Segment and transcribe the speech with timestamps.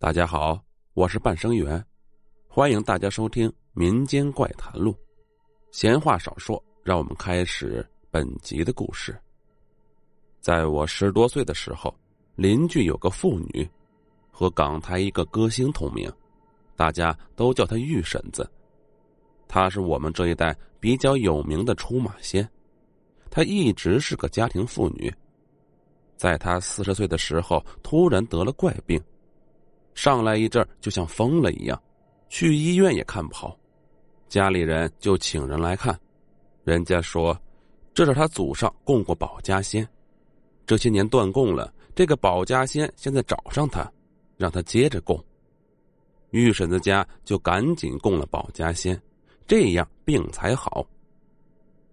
[0.00, 0.62] 大家好，
[0.94, 1.84] 我是半生缘，
[2.46, 4.92] 欢迎大家收听《民间怪谈录》。
[5.72, 9.20] 闲话少说，让我们开始本集的故事。
[10.40, 11.92] 在我十多岁的时候，
[12.36, 13.68] 邻居有个妇女，
[14.30, 16.08] 和港台一个歌星同名，
[16.76, 18.48] 大家都叫她玉婶子。
[19.48, 22.48] 她是我们这一代比较有名的出马仙，
[23.32, 25.12] 她一直是个家庭妇女。
[26.16, 29.02] 在她四十岁的时候，突然得了怪病。
[29.94, 31.80] 上来一阵就像疯了一样，
[32.28, 33.58] 去医院也看不好，
[34.28, 35.98] 家里人就请人来看，
[36.64, 37.36] 人家说
[37.92, 39.88] 这是他祖上供过保家仙，
[40.66, 43.90] 这些年断供了，这个保家仙现在找上他，
[44.36, 45.18] 让他接着供。
[46.30, 49.00] 玉婶子家就赶紧供了保家仙，
[49.46, 50.86] 这样病才好。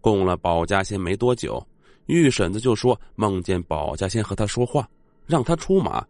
[0.00, 1.64] 供了保家仙没多久，
[2.06, 4.86] 玉婶子就说梦见保家仙和他说话，
[5.24, 6.04] 让他出马。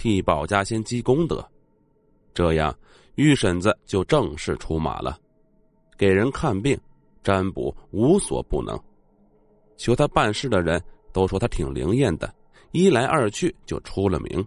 [0.00, 1.46] 替保家仙积功德，
[2.32, 2.74] 这样
[3.16, 5.18] 玉婶子就正式出马了，
[5.98, 6.74] 给人看病、
[7.22, 8.80] 占卜无所不能。
[9.76, 12.34] 求他办事的人都说他挺灵验的，
[12.72, 14.42] 一来二去就出了名。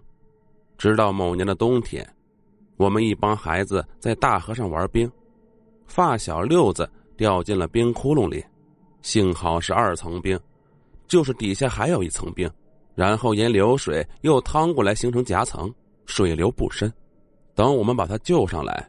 [0.76, 2.04] 直到某年的冬天，
[2.76, 5.08] 我们一帮孩子在大河上玩冰，
[5.86, 8.44] 发小六子掉进了冰窟窿里，
[9.02, 10.36] 幸好是二层冰，
[11.06, 12.50] 就是底下还有一层冰。
[12.94, 15.72] 然后沿流水又趟过来，形成夹层，
[16.06, 16.92] 水流不深。
[17.54, 18.88] 等我们把他救上来，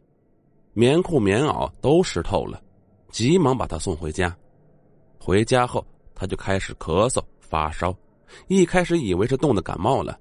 [0.74, 2.62] 棉裤棉袄都湿透了，
[3.10, 4.36] 急忙把他送回家。
[5.20, 7.96] 回家后，他就开始咳嗽发烧，
[8.48, 10.20] 一开始以为是冻的感冒了，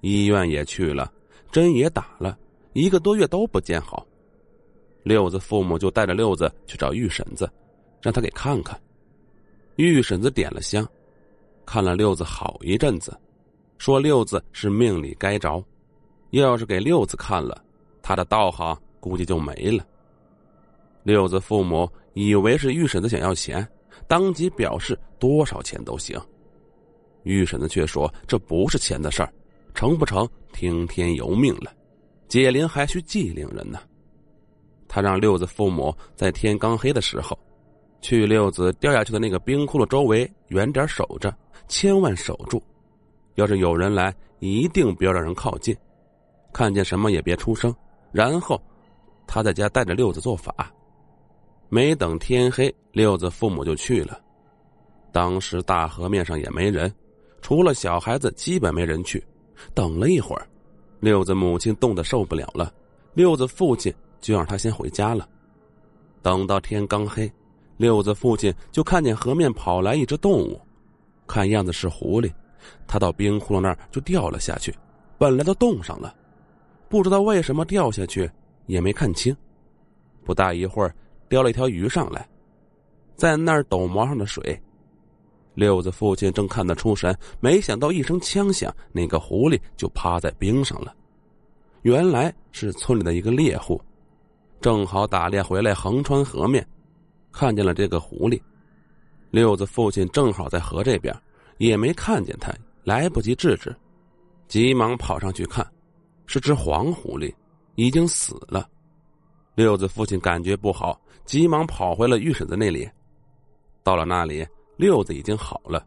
[0.00, 1.10] 医院也去了，
[1.50, 2.38] 针也打了，
[2.72, 4.06] 一个多月都不见好。
[5.02, 7.50] 六子父母就带着六子去找玉婶子，
[8.02, 8.78] 让他给看看。
[9.76, 10.86] 玉婶子点了香。
[11.72, 13.16] 看了六子好一阵子，
[13.78, 15.62] 说六子是命里该着，
[16.30, 17.64] 要是给六子看了，
[18.02, 19.86] 他的道行估计就没了。
[21.04, 23.64] 六子父母以为是玉婶子想要钱，
[24.08, 26.20] 当即表示多少钱都行。
[27.22, 29.32] 玉婶子却说这不是钱的事儿，
[29.72, 31.72] 成不成听天由命了，
[32.26, 33.78] 解铃还需系铃人呢。
[34.88, 37.38] 他让六子父母在天刚黑的时候，
[38.00, 41.34] 去六子掉下去的那个冰窟窿周围远点守着。
[41.68, 42.60] 千万守住，
[43.36, 45.76] 要是有人来，一定不要让人靠近，
[46.52, 47.72] 看见什么也别出声。
[48.10, 48.60] 然后，
[49.24, 50.52] 他在家带着六子做法。
[51.68, 54.20] 没等天黑，六子父母就去了。
[55.12, 56.92] 当时大河面上也没人，
[57.40, 59.24] 除了小孩子，基本没人去。
[59.72, 60.44] 等了一会儿，
[60.98, 62.72] 六子母亲冻得受不了了，
[63.14, 65.28] 六子父亲就让他先回家了。
[66.20, 67.30] 等到天刚黑，
[67.80, 70.60] 六子父亲就看见河面跑来一只动物。
[71.26, 72.30] 看样子是狐狸，
[72.86, 74.74] 他到冰窟窿那儿就掉了下去，
[75.16, 76.14] 本来都冻上了，
[76.90, 78.30] 不知道为什么掉下去
[78.66, 79.34] 也没看清。
[80.26, 80.94] 不大一会儿，
[81.26, 82.28] 叼了一条鱼上来，
[83.16, 84.60] 在那儿抖毛上的水。
[85.54, 90.94] 六子父亲正看得出神，没想到一声枪响，那个狐狸就趴在冰上了。
[91.80, 93.80] 原来是村里的一个猎户，
[94.60, 96.66] 正好打猎回来，横穿河面，
[97.32, 98.40] 看见了这个狐狸。
[99.30, 101.14] 六子父亲正好在河这边，
[101.58, 102.52] 也没看见他，
[102.84, 103.74] 来不及制止，
[104.48, 105.66] 急忙跑上去看，
[106.26, 107.32] 是只黄狐狸，
[107.76, 108.68] 已经死了。
[109.54, 112.88] 六子父亲感觉不好，急忙跑回了玉婶子那里。
[113.82, 114.46] 到了那里，
[114.76, 115.86] 六子已经好了，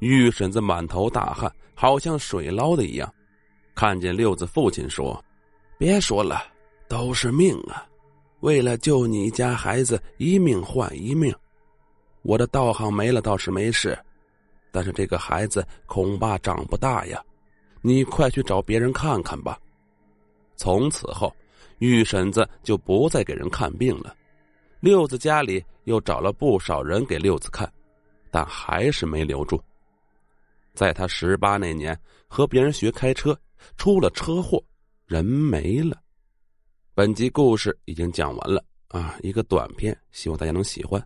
[0.00, 3.12] 玉婶子满头大汗，好像水捞的一样。
[3.74, 5.24] 看见六子父亲说
[5.78, 6.42] ：“别说了，
[6.88, 7.86] 都是命啊！
[8.42, 11.34] 为了救你家孩子，一命换一命。”
[12.22, 13.98] 我的道行没了倒是没事，
[14.70, 17.20] 但是这个孩子恐怕长不大呀，
[17.80, 19.58] 你快去找别人看看吧。
[20.54, 21.34] 从此后，
[21.78, 24.14] 玉婶子就不再给人看病了。
[24.78, 27.68] 六子家里又找了不少人给六子看，
[28.30, 29.60] 但还是没留住。
[30.74, 31.98] 在他十八那年，
[32.28, 33.36] 和别人学开车，
[33.76, 34.62] 出了车祸，
[35.06, 35.96] 人没了。
[36.94, 41.02] 本集故事已经讲完了啊，一个短片，希望大家能喜欢。